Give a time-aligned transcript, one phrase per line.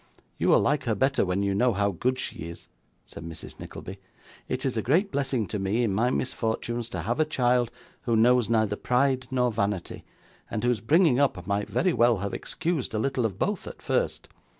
[0.39, 2.67] 'You will like her better when you know how good she is,'
[3.05, 3.99] said Mrs Nickleby.
[4.49, 7.69] 'It is a great blessing to me, in my misfortunes, to have a child,
[8.01, 10.03] who knows neither pride nor vanity,
[10.49, 14.27] and whose bringing up might very well have excused a little of both at first.